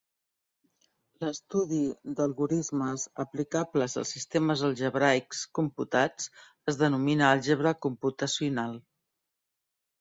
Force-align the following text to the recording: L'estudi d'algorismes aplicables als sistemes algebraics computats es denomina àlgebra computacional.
L'estudi 1.23 1.81
d'algorismes 2.19 3.03
aplicables 3.25 3.97
als 4.03 4.15
sistemes 4.17 4.65
algebraics 4.71 5.45
computats 5.61 6.29
es 6.73 6.83
denomina 6.83 7.31
àlgebra 7.37 7.79
computacional. 7.89 8.79